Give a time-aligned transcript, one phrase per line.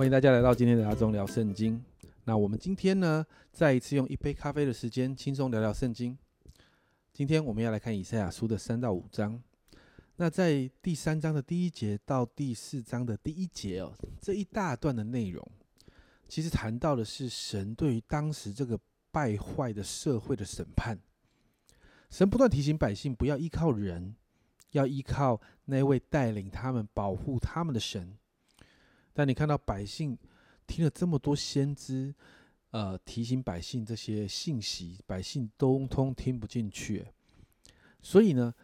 [0.00, 1.78] 欢迎大家来到今天的阿忠聊圣经。
[2.24, 6.16] 那我们今天呢，再一次用一杯咖啡的时间，轻松聊聊圣经。
[7.12, 9.38] 今天我们要来看以赛亚书的三到五章。
[10.16, 13.92] 那在第三章的第一节到第四章的第一节哦，
[14.22, 15.46] 这一大段的内容，
[16.26, 18.80] 其实谈到的是神对于当时这个
[19.10, 20.98] 败坏的社会的审判。
[22.08, 24.16] 神不断提醒百姓，不要依靠人，
[24.70, 28.16] 要依靠那位带领他们、保护他们的神。
[29.20, 30.16] 那你看到百姓
[30.66, 32.14] 听了这么多先知，
[32.70, 37.06] 呃，提醒百姓这些信息，百姓通通听不进去。
[38.00, 38.54] 所以呢，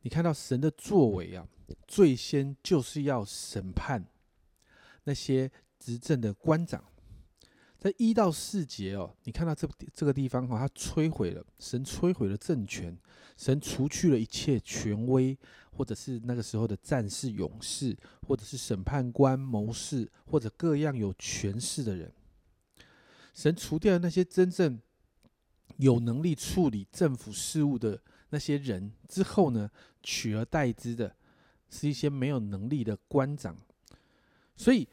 [0.00, 1.46] 你看到神的作为啊，
[1.86, 4.02] 最先就是要审判
[5.04, 6.82] 那些执政的官长。
[7.86, 12.96] 在一到四节哦，你看到这这个地方哈，他摧毁了神摧毁了政权，
[13.36, 15.38] 神除去了一切权威。
[15.76, 17.94] 或者是那个时候的战士、勇士，
[18.26, 22.10] 或者是审判官、谋士，或者各样有权势的人，
[23.34, 24.80] 神除掉了那些真正
[25.76, 28.00] 有能力处理政府事务的
[28.30, 29.70] 那些人之后呢，
[30.02, 31.14] 取而代之的
[31.68, 33.54] 是一些没有能力的官长。
[34.56, 34.88] 所以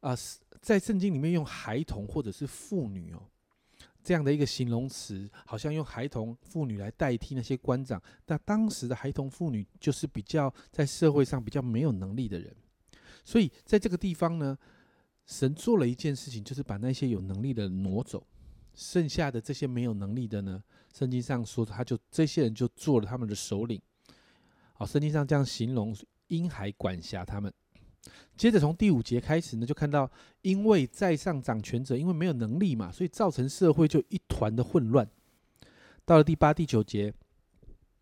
[0.00, 0.16] 啊，
[0.62, 3.22] 在圣经里面用孩童或者是妇女哦。
[4.04, 8.02] 这样的一个形容词，好像用孩童妇女来代替那些官长。
[8.26, 12.52] 那当时的孩童妇女就是比较在社会上比较没有能力的人，
[13.22, 14.58] 所以在这个地方呢，
[15.24, 18.26] 神做了一件事情，就是把那些有能力的挪走，
[18.74, 20.60] 剩下的这些没有能力的呢，
[20.92, 23.80] 圣经上说他就这些人就做了他们的首领。
[24.74, 25.96] 好，圣经上这样形容
[26.26, 27.52] 婴孩管辖他们。
[28.36, 35.08] 接着从第五节开始呢，就看到因为在上掌权者因为没有能力嘛，所以造成社会就一团的混乱。
[36.04, 37.12] 到了第八、第九节，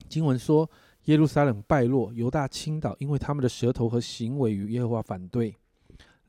[0.09, 0.69] 经文说
[1.05, 5.55] 耶路撒冷败落，犹大倾倒，因为他们的舌头和行为与耶和华反对，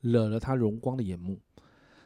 [0.02, 1.38] 惹了他荣光的眼目。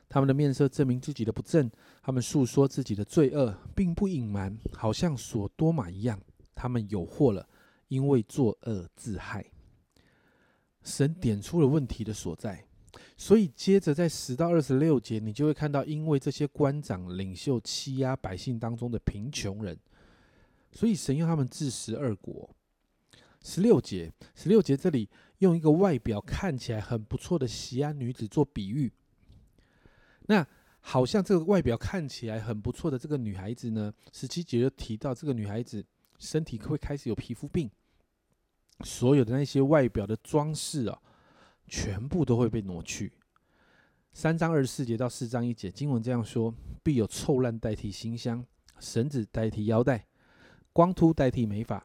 [0.09, 1.69] 他们的面色证明自己的不正，
[2.01, 6.21] 他们诉说自己的罪恶，并不隐瞒，好像所多玛一样。
[6.55, 7.49] 他们有祸了，
[7.89, 9.45] 因为作恶自害。
[10.87, 12.65] 神点出了问题的所在，
[13.17, 19.77] 所以接着在十到二十六节，你就会看到，因为这些官长领袖欺压百姓当中的贫穷人，
[20.71, 22.49] 所以神用他们治十二国。
[23.43, 25.09] 十六节，十六节这里
[25.39, 28.93] 用一个外表看起来很不错的西安女子做比喻，
[30.27, 30.47] 那
[30.81, 35.85] 好像这个外表看起来很不错的这个女孩子呢，十七节就提到这个女孩子
[36.19, 37.69] 身体会开始有皮肤病。
[38.85, 41.01] 所有的那些外表的装饰啊，
[41.67, 43.13] 全部都会被挪去。
[44.13, 48.45] 三章二十四节到四章一节，经文这样说：必有臭烂代替馨香，
[48.79, 50.07] 绳子代替腰带，
[50.73, 51.85] 光秃代替美发，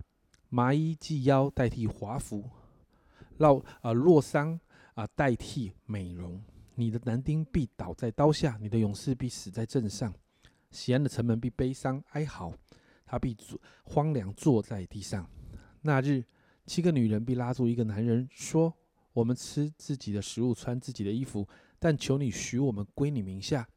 [0.49, 2.49] 麻衣系腰代替华服，
[3.39, 4.59] 烙啊落伤
[4.93, 6.41] 啊代替美容。
[6.75, 10.13] 你的男丁必倒在刀下，你的勇士必死在阵上。
[10.71, 12.53] 西安的城门必悲伤哀嚎，
[13.05, 15.25] 他必坐荒凉坐在地上。
[15.81, 16.23] 那日。
[16.71, 18.73] 七个女人必拉住一个男人，说
[19.11, 21.45] ：“我们吃自己的食物，穿自己的衣服，
[21.77, 23.67] 但求你许我们归你名下，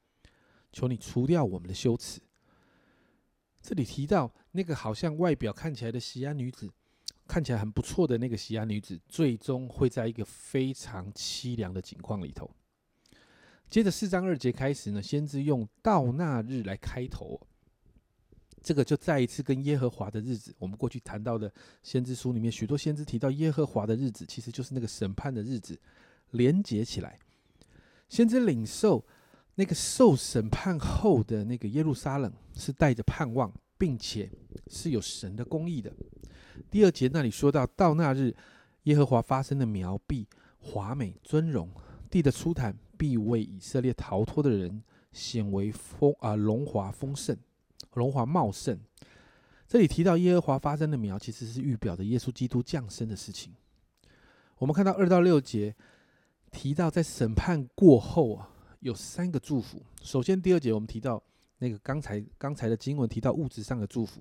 [0.70, 2.20] 求你除掉我们的羞耻。”
[3.60, 6.70] 这里提到那个好像外表看起来的西安女子，
[7.26, 12.48] 看起来很不错的那个西安女子，最终会在一个非常凄凉的境况里头。
[13.68, 17.40] 接着四章二节开始呢，先知用到那日来开头。
[18.64, 21.52] 这个就再一次跟耶和华的日子，我们过去谈到的
[21.82, 25.78] 先知书里面，许多先知提到耶和华的日子，其实就是那个审判的日子，
[26.30, 27.18] 连结起来。
[28.08, 29.04] 先知领受
[29.56, 34.30] 那个受审判后的那个耶路撒冷，是带着盼望，并且
[34.68, 35.92] 是有神的公义的。
[36.70, 38.34] 第二节那里说到，到那日，
[38.84, 40.26] 耶和华发生的苗必
[40.58, 41.68] 华美尊荣，
[42.08, 44.82] 地的出产必为以色列逃脱的人
[45.12, 47.36] 显为丰啊荣华丰盛。
[47.94, 48.78] 荣华茂盛，
[49.66, 53.52] 这里提到耶和华发生的苗，其实是预表的耶稣基督降生的事情。
[54.58, 55.74] 我们看到二到六节
[56.50, 58.50] 提到，在审判过后啊，
[58.80, 59.82] 有三个祝福。
[60.02, 61.22] 首先，第二节我们提到
[61.58, 64.20] 那个刚才刚才的经文提到物质上的祝福，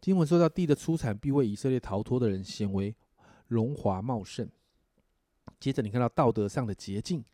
[0.00, 2.94] 经文说到地的出产必为以色列逃脱的人显为
[3.48, 4.48] 荣华茂盛。
[5.58, 7.24] 接着，你看到道德上的洁净，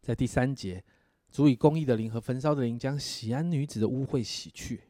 [0.00, 0.84] 在第三节。
[1.32, 4.82] 足以公义的灵和焚烧的灵，将喜安女子的污秽洗去，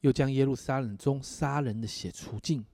[0.00, 2.64] 又将耶路撒冷中杀人的血除尽。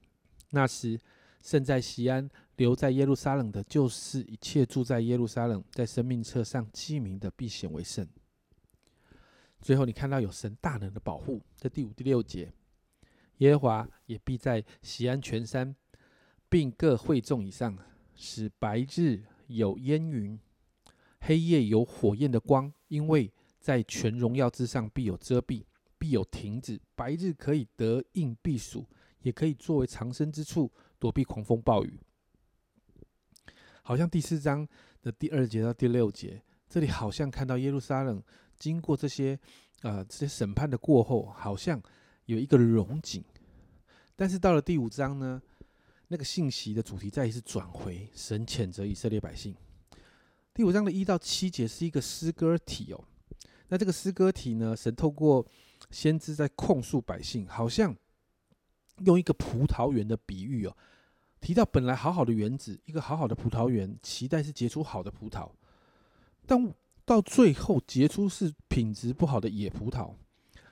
[0.49, 0.99] 那时，
[1.43, 8.07] 圣在西安留在耶路撒冷的，就是一切住在耶路撒冷，在生命册上记名的，必显为圣。
[9.61, 12.51] 最后，你看到有神大能的保护，在第五、第六节，
[13.37, 15.75] 耶和华也必在西安全山，
[16.49, 17.77] 并各会众以上，
[18.15, 20.39] 使白日有烟云。
[21.21, 25.63] 黑夜有火焰的光，因为在全荣耀之上必有遮蔽，
[25.97, 26.79] 必有亭子。
[26.93, 28.85] 白日可以得应避暑，
[29.21, 31.99] 也可以作为藏身之处，躲避狂风暴雨。
[33.81, 34.67] 好像第四章
[35.01, 38.21] 的第二节到第六节，这里好像看到耶路撒冷
[38.57, 39.39] 经过这些
[39.81, 41.81] 呃这些审判的过后，好像
[42.25, 43.23] 有一个荣景。
[44.15, 45.41] 但是到了第五章呢，
[46.07, 49.55] 那个信息的主题再一次转回神谴责以色列百姓。
[50.59, 53.01] 第五章的一到七节是一个诗歌体哦。
[53.69, 55.47] 那这个诗歌体呢，神透过
[55.89, 57.95] 先知在控诉百姓，好像
[59.05, 60.75] 用一个葡萄园的比喻哦。
[61.39, 65.49] 提到本来好好的园子，一个好好的葡萄园，期待是结出好的葡萄，
[66.45, 66.73] 但
[67.05, 70.13] 到最后结出是品质不好的野葡萄。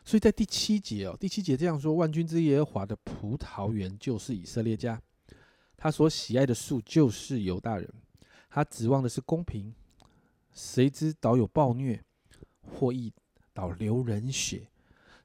[0.04, 5.01] 所以在第七节哦，第七节这样说：万军之耶和华的葡萄园就是以色列家，
[5.78, 7.90] 他所喜爱的树就是犹大人，
[8.57, 9.71] 他指望的是公平，
[10.51, 12.04] 谁知倒有暴虐，
[12.63, 13.13] 或意
[13.54, 14.62] 倒流人血；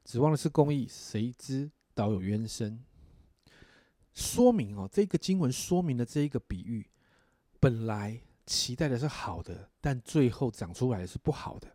[0.05, 2.79] 指望的是公义，谁知倒有冤声。
[4.13, 6.87] 说明哦，这个经文说明了这一个比喻，
[7.59, 11.67] 本来期待的是好的，但最后长出来的是不好的。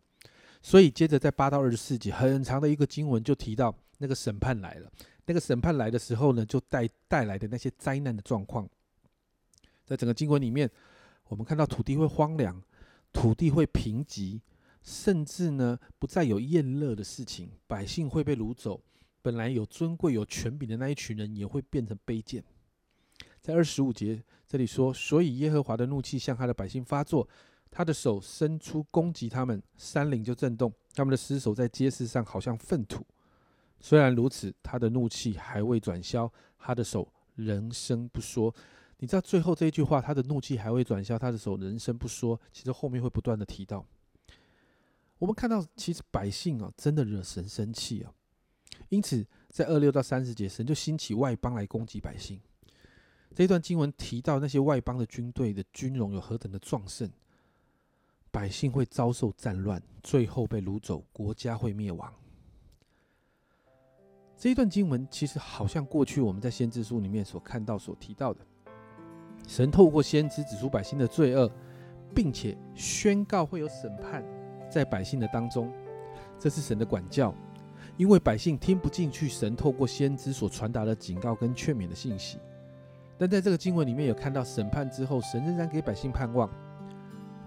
[0.61, 4.89] 所以接着在八到二十四节很长的一个经文就提到那个审判来了。
[5.25, 8.65] 那个审判来的时候呢，就带带来的那些灾难的状况，
[9.85, 10.71] 在整个经文里面，
[11.29, 12.61] 我们看到土地会荒凉，
[13.13, 14.41] 土地会贫瘠，
[14.83, 18.81] 甚至呢不再有宴乐的事情，百姓会被掳走。
[19.21, 22.43] 本来有尊贵、有权柄的那一群人，也会变成卑贱。
[23.41, 27.27] 在二十五节这里说：“所以耶和华的怒气向他的百姓发作，
[27.69, 33.05] 他的手伸出攻击他们，山岭就震动，他们的尸首在街市上好像粪土。
[33.79, 38.53] 虽然如此，他的怒气还未转消，他的手仍声不说。
[38.99, 42.39] 你知道最后这一句话，他的怒气还未转消，他的手人生不说。
[42.51, 43.85] 其实后面会不断的提到。
[45.17, 48.13] 我们看到，其实百姓啊，真的惹神生气啊。”
[48.89, 52.39] 因此，在二六到三十节，神就兴起外邦来攻击百姓。
[53.35, 57.09] 这一段经文提到那些外邦的军队的军容有何等的壮盛，
[58.31, 62.13] 百姓会遭受战乱，最后被掳走，国家会灭亡。
[64.37, 68.45] 这一段经文其实好像过去我们在先知书里面所看到、所提到的，
[69.49, 71.51] 神透过先知指出百姓的罪恶，
[72.13, 74.23] 并且宣告会有审判
[74.69, 75.73] 在百姓的当中，
[76.37, 77.33] 这是神的管教。
[77.97, 82.37] 因为百姓听不进去神透过先知所传达的警告跟劝勉的信息，
[83.17, 86.47] 但在这个经文里面有看到审判之后，神仍然给百姓盼望，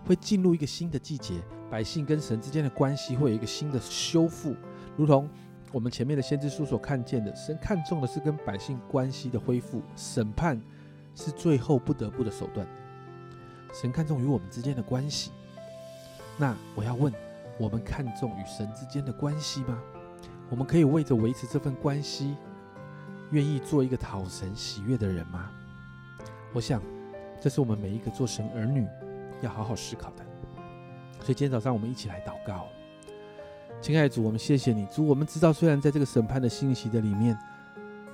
[0.04, 1.40] 会进入一个新的季节，
[1.70, 4.56] 百姓跟神之间的关系会有一个新的修复，
[4.96, 5.31] 如同
[5.70, 10.60] 我们前面的先知书所看见的，神看重的是跟百姓关系的恢复，审判
[11.14, 12.67] 是最后不得不的手段，
[13.73, 15.31] 神看重与我们之间的关系。
[16.38, 17.12] 那我要问，
[17.59, 19.79] 我们看重与神之间的关系吗？
[20.50, 22.37] 我们可以为着维持这份关系，
[23.31, 25.50] 愿意做一个讨神喜悦的人吗？
[26.53, 26.82] 我想，
[27.41, 28.87] 这是我们每一个做神儿女
[29.41, 30.25] 要好好思考的。
[31.20, 32.67] 所以今天早上我们一起来祷告，
[33.81, 37.38] 亲爱的主，我们谢谢你，主，我们知道虽然在这个审判的信息的里面，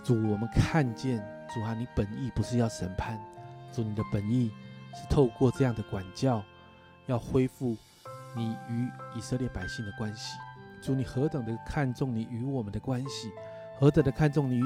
[0.05, 3.19] 主，我们看见主啊，你本意不是要审判，
[3.73, 4.51] 主，你的本意
[4.95, 6.43] 是透过这样的管教，
[7.07, 7.77] 要恢复
[8.37, 10.37] 你与以色列百姓的关系。
[10.81, 13.33] 主，你何等的看重你与我们的关系，
[13.79, 14.63] 何等的看重你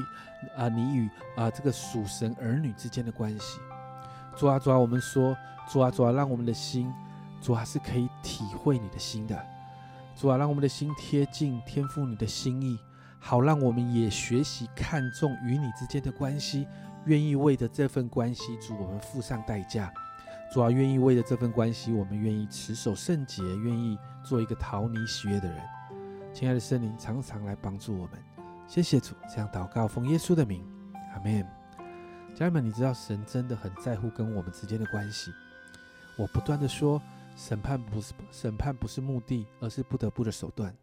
[0.56, 3.60] 啊，你与啊这个属神儿女之间的关系。
[4.36, 5.36] 主啊，主啊，我们说，
[5.68, 6.92] 主啊，主啊，让我们的心，
[7.40, 9.38] 主啊是可以体会你的心的。
[10.16, 12.78] 主啊，让我们的心贴近天父你的心意，
[13.24, 16.66] 好让我们也学习看重与你之间的关系，
[17.06, 19.94] 愿意为着这份关系，主我们付上代价。
[20.52, 25.62] 主啊，愿意为着这份关系，我们愿意持守圣洁，愿意做一个讨你喜悦的人。
[26.34, 28.22] 亲爱的圣灵，常常来帮助我们。
[28.66, 30.66] 谢谢主，这样祷告，奉耶稣的名，
[31.14, 31.46] 阿门。
[32.34, 35.30] 家人们，你知道神真的很在乎跟我们之间的关系。
[36.18, 37.00] 我不断的说，
[37.36, 40.74] 审判不是审判不是目的，而是不得不的手段。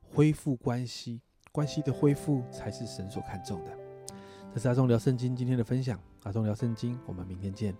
[0.00, 1.20] 恢复关系，
[1.52, 3.70] 关系的恢复才是神所看重的。
[4.54, 6.00] 这是阿忠聊圣经今天的分享。
[6.22, 7.76] 阿忠聊圣经，我们明天见。